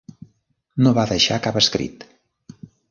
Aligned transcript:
No 0.85 0.95
va 0.99 1.05
deixar 1.13 1.39
cap 1.47 1.63
escrit. 1.65 2.11